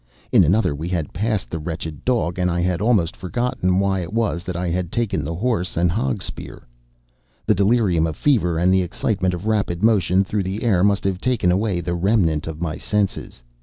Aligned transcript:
In 0.31 0.43
another 0.43 0.73
we 0.73 0.87
had 0.87 1.13
passed 1.13 1.51
the 1.51 1.59
wretched 1.59 2.03
dog, 2.03 2.39
and 2.39 2.49
I 2.49 2.59
had 2.61 2.81
almost 2.81 3.15
forgotten 3.15 3.79
why 3.79 3.99
it 3.99 4.11
was 4.11 4.43
that 4.45 4.55
I 4.55 4.67
had 4.69 4.91
taken 4.91 5.23
the 5.23 5.35
horse 5.35 5.77
and 5.77 5.91
hogspear. 5.91 6.63
The 7.45 7.53
delirium 7.53 8.07
of 8.07 8.15
fever 8.15 8.57
and 8.57 8.73
the 8.73 8.81
excitement 8.81 9.35
of 9.35 9.45
rapid 9.45 9.83
motion 9.83 10.23
through 10.23 10.41
the 10.41 10.63
air 10.63 10.83
must 10.83 11.03
have 11.03 11.21
taken 11.21 11.51
away 11.51 11.81
the 11.81 11.93
remnant 11.93 12.47
of 12.47 12.59
my 12.63 12.77
senses. 12.79 13.43